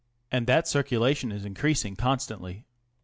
And 0.31 0.47
that 0.47 0.67
circulation 0.67 1.31
is 1.31 1.45
increasing 1.45 1.95
constantly. 1.95 2.65